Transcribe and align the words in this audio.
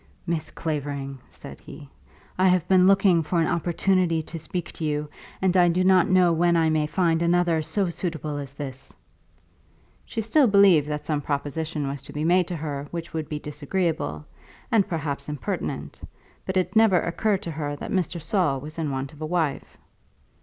"Miss 0.25 0.49
Clavering," 0.49 1.19
said 1.29 1.59
he, 1.59 1.87
"I 2.35 2.47
have 2.47 2.67
been 2.67 2.87
looking 2.87 3.21
for 3.21 3.39
an 3.39 3.45
opportunity 3.45 4.23
to 4.23 4.39
speak 4.39 4.71
to 4.71 4.83
you, 4.83 5.07
and 5.43 5.55
I 5.55 5.67
do 5.69 5.83
not 5.83 6.09
know 6.09 6.33
when 6.33 6.57
I 6.57 6.71
may 6.71 6.87
find 6.87 7.21
another 7.21 7.61
so 7.61 7.87
suitable 7.91 8.37
as 8.37 8.55
this." 8.55 8.91
She 10.03 10.19
still 10.19 10.47
believed 10.47 10.87
that 10.87 11.05
some 11.05 11.21
proposition 11.21 11.87
was 11.87 12.01
to 12.01 12.13
be 12.13 12.25
made 12.25 12.47
to 12.47 12.55
her 12.55 12.87
which 12.89 13.13
would 13.13 13.29
be 13.29 13.37
disagreeable, 13.37 14.25
and 14.71 14.87
perhaps 14.87 15.29
impertinent, 15.29 16.01
but 16.47 16.57
it 16.57 16.75
never 16.75 16.99
occurred 16.99 17.43
to 17.43 17.51
her 17.51 17.75
that 17.75 17.91
Mr. 17.91 18.19
Saul 18.19 18.59
was 18.59 18.79
in 18.79 18.89
want 18.89 19.13
of 19.13 19.21
a 19.21 19.27
wife. 19.27 19.77